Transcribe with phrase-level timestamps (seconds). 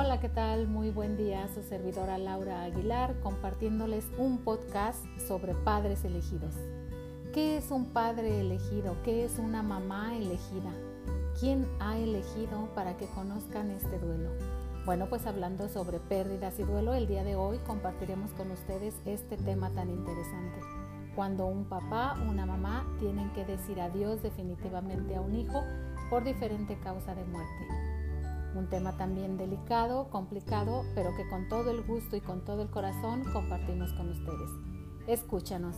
[0.00, 0.68] Hola, ¿qué tal?
[0.68, 1.48] Muy buen día.
[1.52, 6.54] Su servidora Laura Aguilar compartiéndoles un podcast sobre padres elegidos.
[7.34, 8.94] ¿Qué es un padre elegido?
[9.02, 10.72] ¿Qué es una mamá elegida?
[11.40, 14.30] ¿Quién ha elegido para que conozcan este duelo?
[14.86, 19.36] Bueno, pues hablando sobre pérdidas y duelo, el día de hoy compartiremos con ustedes este
[19.36, 20.60] tema tan interesante.
[21.16, 25.60] Cuando un papá una mamá tienen que decir adiós definitivamente a un hijo
[26.08, 27.88] por diferente causa de muerte.
[28.54, 32.70] Un tema también delicado, complicado, pero que con todo el gusto y con todo el
[32.70, 34.50] corazón compartimos con ustedes.
[35.06, 35.76] Escúchanos.